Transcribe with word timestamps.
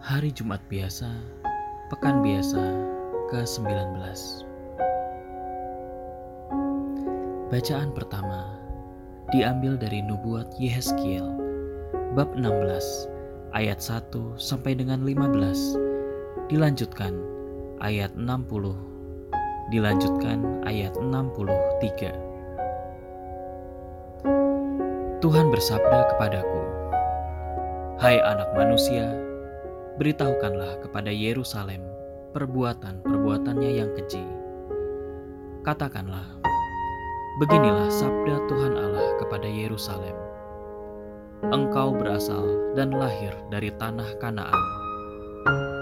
Hari 0.00 0.32
Jumat 0.32 0.64
biasa, 0.72 1.12
pekan 1.92 2.24
biasa 2.24 2.56
ke-19. 3.28 4.00
Bacaan 7.52 7.92
pertama 7.92 8.48
diambil 9.28 9.76
dari 9.76 10.00
nubuat 10.00 10.56
Yehezkiel 10.56 11.28
bab 12.16 12.32
16 12.32 13.12
ayat 13.52 13.76
1 13.76 14.40
sampai 14.40 14.72
dengan 14.72 15.04
15. 15.04 15.76
Dilanjutkan 16.48 17.12
ayat 17.84 18.16
60. 18.16 18.72
Dilanjutkan 19.68 20.64
ayat 20.64 20.96
63. 20.96 22.16
Tuhan 25.20 25.52
bersabda 25.52 26.16
kepadaku, 26.16 26.62
"Hai 28.00 28.16
anak 28.24 28.48
manusia, 28.56 29.28
beritahukanlah 30.00 30.80
kepada 30.80 31.12
Yerusalem 31.12 31.84
perbuatan-perbuatannya 32.32 33.70
yang 33.84 33.92
keji. 33.92 34.24
Katakanlah, 35.60 36.24
beginilah 37.36 37.92
sabda 37.92 38.48
Tuhan 38.48 38.80
Allah 38.80 39.20
kepada 39.20 39.44
Yerusalem. 39.44 40.16
Engkau 41.52 41.92
berasal 41.92 42.72
dan 42.72 42.96
lahir 42.96 43.36
dari 43.52 43.68
tanah 43.76 44.16
Kanaan. 44.16 44.64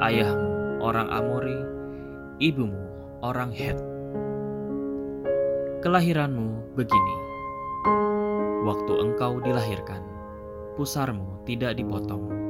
Ayahmu 0.00 0.80
orang 0.80 1.12
Amori, 1.12 1.60
ibumu 2.40 2.88
orang 3.20 3.52
Het. 3.52 3.76
Kelahiranmu 5.84 6.72
begini. 6.72 7.16
Waktu 8.64 8.92
engkau 8.96 9.44
dilahirkan, 9.44 10.00
pusarmu 10.80 11.44
tidak 11.44 11.76
dipotong 11.76 12.46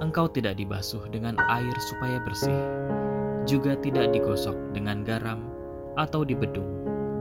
engkau 0.00 0.28
tidak 0.28 0.60
dibasuh 0.60 1.00
dengan 1.08 1.40
air 1.48 1.72
supaya 1.80 2.20
bersih, 2.20 2.62
juga 3.48 3.78
tidak 3.80 4.12
digosok 4.12 4.56
dengan 4.76 5.00
garam 5.06 5.40
atau 5.96 6.20
dibedung 6.20 6.68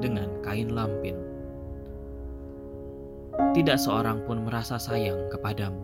dengan 0.03 0.27
kain 0.43 0.75
lampin. 0.75 1.15
Tidak 3.55 3.79
seorang 3.79 4.23
pun 4.27 4.43
merasa 4.43 4.75
sayang 4.75 5.31
kepadamu, 5.31 5.83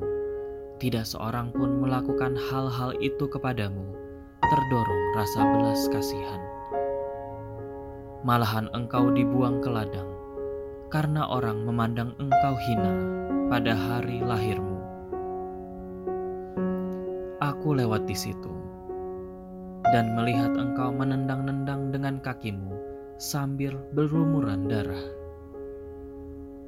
tidak 0.79 1.07
seorang 1.07 1.51
pun 1.55 1.79
melakukan 1.79 2.35
hal-hal 2.35 2.91
itu 2.99 3.27
kepadamu, 3.27 3.83
terdorong 4.43 5.03
rasa 5.15 5.41
belas 5.47 5.79
kasihan. 5.91 6.41
Malahan 8.27 8.67
engkau 8.75 9.11
dibuang 9.11 9.63
ke 9.63 9.71
ladang, 9.71 10.11
karena 10.91 11.23
orang 11.27 11.63
memandang 11.63 12.11
engkau 12.19 12.55
hina 12.67 12.93
pada 13.47 13.73
hari 13.75 14.19
lahirmu 14.23 14.70
Aku 17.61 17.77
lewat 17.77 18.09
di 18.09 18.17
situ 18.17 18.49
dan 19.93 20.17
melihat 20.17 20.49
engkau 20.57 20.89
menendang-nendang 20.89 21.93
dengan 21.93 22.17
kakimu 22.17 22.73
sambil 23.21 23.77
berlumuran 23.93 24.65
darah. 24.65 25.05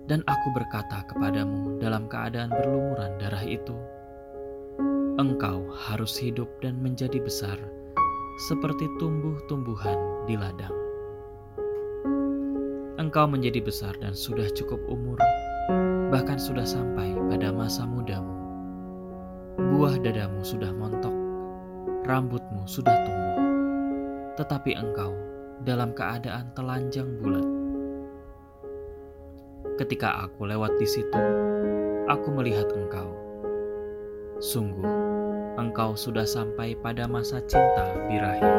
Dan 0.05 0.21
aku 0.29 0.53
berkata 0.53 1.01
kepadamu 1.09 1.81
dalam 1.81 2.05
keadaan 2.05 2.53
berlumuran 2.53 3.09
darah 3.17 3.41
itu, 3.41 3.73
Engkau 5.17 5.65
harus 5.73 6.13
hidup 6.13 6.45
dan 6.61 6.77
menjadi 6.77 7.17
besar 7.17 7.57
seperti 8.45 8.85
tumbuh-tumbuhan 9.01 9.97
di 10.29 10.37
ladang. 10.37 10.77
Engkau 13.01 13.25
menjadi 13.25 13.65
besar 13.65 13.97
dan 13.97 14.13
sudah 14.13 14.45
cukup 14.53 14.77
umur, 14.85 15.17
bahkan 16.13 16.37
sudah 16.37 16.69
sampai 16.69 17.17
pada 17.33 17.49
masa 17.49 17.81
mudamu 17.81 18.32
Buah 19.53 20.01
dadamu 20.01 20.41
sudah 20.41 20.73
montok, 20.73 21.13
rambutmu 22.09 22.65
sudah 22.65 22.89
tumbuh, 23.05 23.37
tetapi 24.33 24.73
engkau 24.73 25.13
dalam 25.61 25.93
keadaan 25.93 26.49
telanjang 26.57 27.05
bulat. 27.21 27.45
Ketika 29.77 30.25
aku 30.25 30.49
lewat 30.49 30.73
di 30.81 30.89
situ, 30.89 31.21
aku 32.09 32.33
melihat 32.33 32.65
engkau. 32.73 33.13
Sungguh, 34.41 34.89
engkau 35.61 35.93
sudah 35.93 36.25
sampai 36.25 36.73
pada 36.73 37.05
masa 37.05 37.37
cinta 37.45 37.93
birahi. 38.09 38.49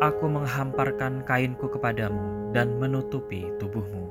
Aku 0.00 0.32
menghamparkan 0.32 1.28
kainku 1.28 1.68
kepadamu 1.68 2.56
dan 2.56 2.72
menutupi 2.80 3.44
tubuhmu. 3.60 4.08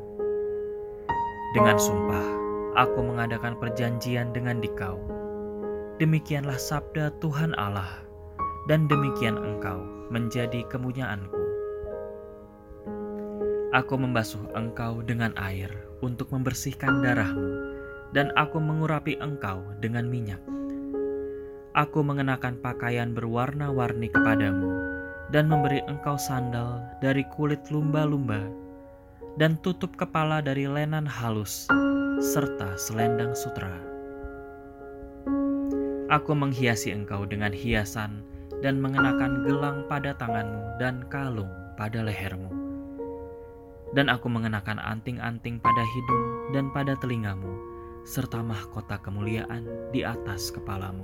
Dengan 1.58 1.82
sumpah, 1.82 2.28
aku 2.78 3.02
mengadakan 3.02 3.58
perjanjian 3.58 4.30
dengan 4.38 4.62
dikau 4.62 5.17
Demikianlah 5.98 6.62
sabda 6.62 7.10
Tuhan 7.26 7.58
Allah, 7.58 8.06
dan 8.70 8.86
demikian 8.86 9.34
engkau 9.34 9.82
menjadi 10.14 10.62
kemunyaanku. 10.70 11.42
Aku 13.74 13.98
membasuh 13.98 14.46
engkau 14.54 15.02
dengan 15.02 15.34
air 15.42 15.74
untuk 16.06 16.30
membersihkan 16.30 17.02
darahmu, 17.02 17.74
dan 18.14 18.30
aku 18.38 18.62
mengurapi 18.62 19.18
engkau 19.18 19.66
dengan 19.82 20.06
minyak. 20.06 20.38
Aku 21.74 22.06
mengenakan 22.06 22.62
pakaian 22.62 23.18
berwarna-warni 23.18 24.14
kepadamu, 24.14 24.70
dan 25.34 25.50
memberi 25.50 25.82
engkau 25.90 26.14
sandal 26.14 26.78
dari 27.02 27.26
kulit 27.34 27.74
lumba-lumba, 27.74 28.46
dan 29.42 29.58
tutup 29.66 29.98
kepala 29.98 30.46
dari 30.46 30.70
lenan 30.70 31.10
halus, 31.10 31.66
serta 32.22 32.78
selendang 32.78 33.34
sutra 33.34 33.87
Aku 36.08 36.32
menghiasi 36.32 36.96
engkau 36.96 37.28
dengan 37.28 37.52
hiasan 37.52 38.24
dan 38.64 38.80
mengenakan 38.80 39.44
gelang 39.44 39.84
pada 39.92 40.16
tanganmu 40.16 40.80
dan 40.80 41.04
kalung 41.12 41.52
pada 41.76 42.00
lehermu. 42.00 42.48
Dan 43.92 44.08
aku 44.08 44.32
mengenakan 44.32 44.80
anting-anting 44.80 45.60
pada 45.60 45.84
hidung 45.84 46.26
dan 46.56 46.72
pada 46.72 46.96
telingamu, 47.04 47.52
serta 48.08 48.40
mahkota 48.40 49.04
kemuliaan 49.04 49.68
di 49.92 50.08
atas 50.08 50.48
kepalamu. 50.48 51.04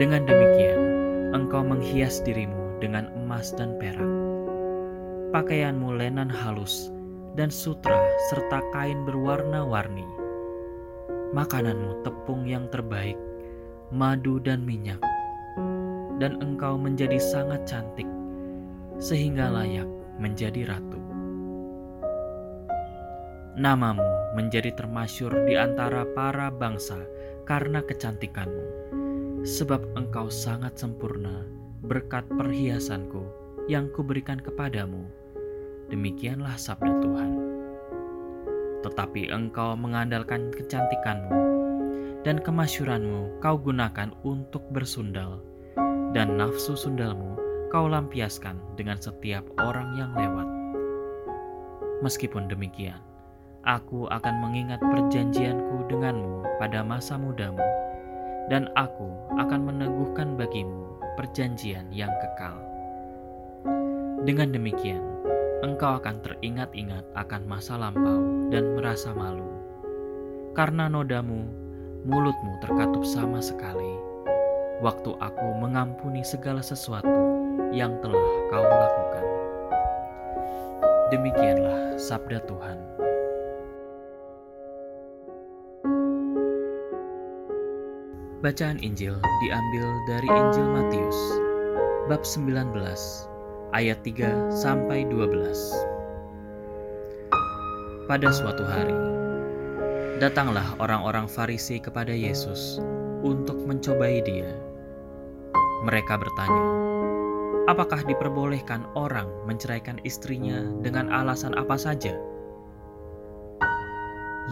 Dengan 0.00 0.24
demikian, 0.24 0.80
engkau 1.36 1.60
menghias 1.60 2.24
dirimu 2.24 2.80
dengan 2.80 3.12
emas 3.12 3.52
dan 3.52 3.76
perak. 3.76 4.08
Pakaianmu 5.36 6.00
lenan 6.00 6.32
halus 6.32 6.88
dan 7.36 7.52
sutra 7.52 8.08
serta 8.32 8.64
kain 8.72 9.04
berwarna-warni 9.04 10.21
makananmu 11.32 12.04
tepung 12.04 12.44
yang 12.44 12.68
terbaik, 12.68 13.16
madu 13.88 14.36
dan 14.36 14.60
minyak, 14.68 15.00
dan 16.20 16.36
engkau 16.44 16.76
menjadi 16.76 17.16
sangat 17.16 17.64
cantik, 17.64 18.06
sehingga 19.00 19.48
layak 19.48 19.88
menjadi 20.20 20.68
ratu. 20.68 21.00
Namamu 23.56 24.04
menjadi 24.36 24.72
termasyur 24.76 25.32
di 25.48 25.56
antara 25.56 26.08
para 26.12 26.52
bangsa 26.52 27.00
karena 27.48 27.80
kecantikanmu, 27.80 28.92
sebab 29.44 29.80
engkau 29.96 30.28
sangat 30.28 30.76
sempurna 30.76 31.48
berkat 31.84 32.24
perhiasanku 32.32 33.24
yang 33.72 33.88
kuberikan 33.92 34.40
kepadamu. 34.40 35.04
Demikianlah 35.92 36.56
sabda 36.56 37.04
Tuhan 37.04 37.51
tetapi 38.82 39.30
engkau 39.30 39.78
mengandalkan 39.78 40.50
kecantikanmu 40.52 41.52
dan 42.22 42.38
kemasyuranmu 42.38 43.42
kau 43.42 43.58
gunakan 43.58 44.14
untuk 44.22 44.62
bersundal, 44.70 45.42
dan 46.14 46.38
nafsu 46.38 46.78
sundalmu 46.78 47.34
kau 47.74 47.90
lampiaskan 47.90 48.58
dengan 48.78 48.98
setiap 48.98 49.42
orang 49.58 49.98
yang 49.98 50.14
lewat. 50.14 50.46
Meskipun 52.02 52.46
demikian, 52.50 52.98
aku 53.66 54.06
akan 54.10 54.34
mengingat 54.42 54.78
perjanjianku 54.82 55.86
denganmu 55.90 56.46
pada 56.62 56.82
masa 56.86 57.18
mudamu, 57.18 57.62
dan 58.50 58.70
aku 58.78 59.10
akan 59.38 59.66
meneguhkan 59.66 60.38
bagimu 60.38 60.98
perjanjian 61.18 61.90
yang 61.90 62.10
kekal. 62.22 62.58
Dengan 64.22 64.54
demikian, 64.54 65.02
engkau 65.62 66.02
akan 66.02 66.18
teringat-ingat 66.26 67.06
akan 67.14 67.42
masa 67.46 67.78
lampau 67.78 68.50
dan 68.50 68.74
merasa 68.74 69.14
malu. 69.14 69.46
Karena 70.58 70.90
nodamu, 70.90 71.46
mulutmu 72.02 72.58
terkatup 72.58 73.06
sama 73.06 73.38
sekali. 73.38 73.94
Waktu 74.82 75.14
aku 75.22 75.48
mengampuni 75.62 76.26
segala 76.26 76.58
sesuatu 76.58 77.38
yang 77.70 77.94
telah 78.02 78.28
kau 78.50 78.66
lakukan. 78.66 79.26
Demikianlah 81.14 81.94
sabda 81.94 82.42
Tuhan. 82.50 82.78
Bacaan 88.42 88.82
Injil 88.82 89.14
diambil 89.46 89.86
dari 90.10 90.26
Injil 90.26 90.66
Matius 90.66 91.18
bab 92.10 92.26
19 92.26 92.74
ayat 93.72 94.04
3 94.04 94.52
sampai 94.52 95.08
12. 95.08 95.72
Pada 98.04 98.28
suatu 98.28 98.60
hari, 98.68 98.92
datanglah 100.20 100.76
orang-orang 100.76 101.24
Farisi 101.24 101.80
kepada 101.80 102.12
Yesus 102.12 102.76
untuk 103.24 103.56
mencobai 103.64 104.20
dia. 104.28 104.52
Mereka 105.88 106.20
bertanya, 106.20 106.64
"Apakah 107.72 108.04
diperbolehkan 108.04 108.84
orang 108.92 109.26
menceraikan 109.48 109.96
istrinya 110.04 110.68
dengan 110.84 111.08
alasan 111.08 111.56
apa 111.56 111.80
saja?" 111.80 112.12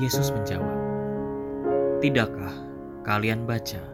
Yesus 0.00 0.32
menjawab, 0.32 0.80
"Tidakkah 2.00 2.56
kalian 3.04 3.44
baca 3.44 3.84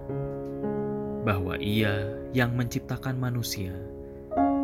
bahwa 1.26 1.58
Ia 1.58 2.14
yang 2.30 2.54
menciptakan 2.54 3.18
manusia 3.18 3.74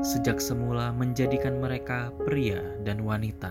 sejak 0.02 0.42
semula 0.42 0.90
menjadikan 0.90 1.62
mereka 1.62 2.10
pria 2.26 2.60
dan 2.82 3.06
wanita?" 3.06 3.50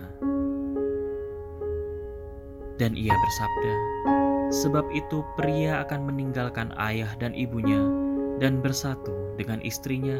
Dan 2.78 2.94
Ia 2.94 3.16
bersabda, 3.16 3.74
"Sebab 4.52 4.86
itu 4.92 5.24
pria 5.40 5.82
akan 5.88 6.12
meninggalkan 6.12 6.76
ayah 6.78 7.10
dan 7.18 7.32
ibunya 7.32 7.80
dan 8.38 8.60
bersatu 8.60 9.14
dengan 9.40 9.64
istrinya, 9.64 10.20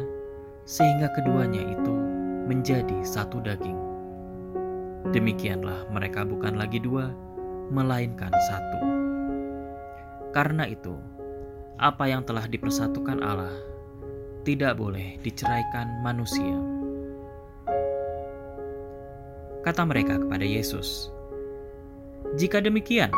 sehingga 0.64 1.12
keduanya 1.12 1.62
itu 1.76 1.94
menjadi 2.48 2.98
satu 3.04 3.38
daging." 3.44 3.78
Demikianlah 5.12 5.90
mereka 5.92 6.24
bukan 6.24 6.56
lagi 6.56 6.80
dua, 6.80 7.10
melainkan 7.68 8.30
satu. 8.48 8.80
Karena 10.32 10.64
itu, 10.64 10.96
apa 11.76 12.08
yang 12.08 12.24
telah 12.24 12.46
dipersatukan 12.48 13.20
Allah 13.20 13.71
tidak 14.42 14.78
boleh 14.78 15.18
diceraikan 15.22 16.02
manusia. 16.02 16.58
Kata 19.62 19.86
mereka 19.86 20.18
kepada 20.18 20.42
Yesus, 20.42 21.10
"Jika 22.34 22.58
demikian, 22.58 23.14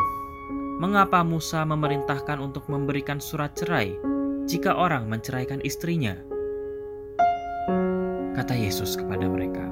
mengapa 0.77 1.25
Musa 1.25 1.65
memerintahkan 1.65 2.37
untuk 2.37 2.69
memberikan 2.69 3.17
surat 3.17 3.57
cerai 3.57 3.97
jika 4.45 4.77
orang 4.77 5.09
menceraikan 5.09 5.57
istrinya?" 5.65 6.13
Kata 8.37 8.53
Yesus 8.53 8.93
kepada 8.93 9.25
mereka, 9.25 9.65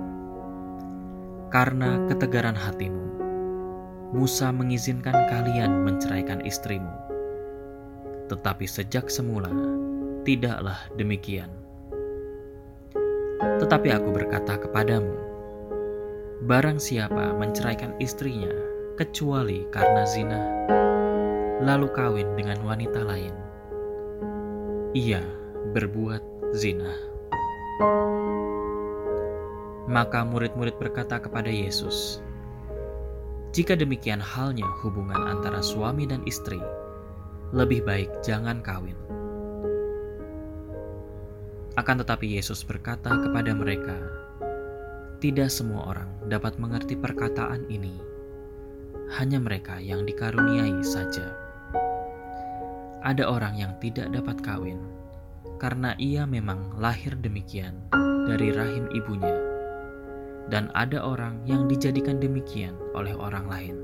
"Karena 1.54 2.10
ketegaran 2.10 2.58
hatimu, 2.58 3.14
Musa 4.14 4.54
mengizinkan 4.54 5.26
kalian 5.30 5.86
menceraikan 5.86 6.42
istrimu. 6.46 6.90
Tetapi 8.30 8.66
sejak 8.70 9.10
semula, 9.10 9.50
tidaklah 10.24 10.80
demikian. 10.96 11.52
Tetapi 13.60 13.92
aku 13.92 14.10
berkata 14.12 14.56
kepadamu, 14.56 15.16
barang 16.48 16.80
siapa 16.80 17.36
menceraikan 17.36 17.96
istrinya 18.00 18.52
kecuali 18.96 19.68
karena 19.72 20.04
zina, 20.08 20.42
lalu 21.64 21.88
kawin 21.92 22.30
dengan 22.40 22.64
wanita 22.64 23.04
lain, 23.04 23.36
ia 24.96 25.24
berbuat 25.76 26.24
zina. 26.56 26.92
Maka 29.84 30.24
murid-murid 30.24 30.80
berkata 30.80 31.20
kepada 31.20 31.52
Yesus, 31.52 32.24
jika 33.52 33.76
demikian 33.76 34.24
halnya 34.24 34.66
hubungan 34.82 35.20
antara 35.20 35.60
suami 35.60 36.08
dan 36.08 36.24
istri, 36.24 36.64
lebih 37.54 37.86
baik 37.86 38.10
jangan 38.26 38.64
kawin. 38.66 38.98
Akan 41.74 41.98
tetapi 41.98 42.38
Yesus 42.38 42.62
berkata 42.62 43.10
kepada 43.18 43.50
mereka, 43.58 43.98
"Tidak 45.18 45.50
semua 45.50 45.90
orang 45.90 46.10
dapat 46.30 46.62
mengerti 46.62 46.94
perkataan 46.94 47.66
ini, 47.66 47.98
hanya 49.18 49.42
mereka 49.42 49.82
yang 49.82 50.06
dikaruniai 50.06 50.86
saja." 50.86 51.34
Ada 53.02 53.26
orang 53.26 53.58
yang 53.58 53.74
tidak 53.82 54.14
dapat 54.14 54.38
kawin 54.46 54.80
karena 55.58 55.98
ia 55.98 56.30
memang 56.30 56.78
lahir 56.78 57.18
demikian 57.18 57.76
dari 58.30 58.54
rahim 58.54 58.88
ibunya 58.94 59.34
dan 60.54 60.70
ada 60.76 61.02
orang 61.02 61.40
yang 61.48 61.66
dijadikan 61.66 62.20
demikian 62.20 62.76
oleh 62.94 63.16
orang 63.16 63.48
lain, 63.48 63.76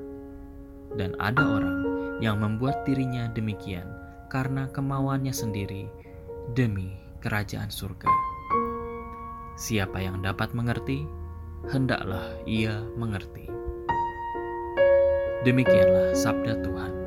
dan 1.00 1.16
ada 1.18 1.42
orang 1.42 1.78
yang 2.20 2.38
membuat 2.38 2.84
dirinya 2.84 3.32
demikian 3.32 3.88
karena 4.28 4.68
kemauannya 4.76 5.32
sendiri 5.32 5.88
demi 6.54 7.09
kerajaan 7.20 7.72
surga. 7.72 8.12
Siapa 9.60 10.00
yang 10.00 10.24
dapat 10.24 10.56
mengerti, 10.56 11.04
hendaklah 11.68 12.36
ia 12.48 12.80
mengerti. 12.96 13.48
Demikianlah 15.44 16.16
sabda 16.16 16.60
Tuhan. 16.64 16.99